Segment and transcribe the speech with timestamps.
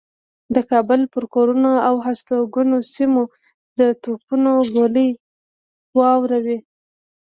[0.55, 3.23] د کابل پر کورونو او هستوګنو سیمو
[3.79, 5.09] د توپونو ګولۍ
[5.95, 6.57] و اوروي.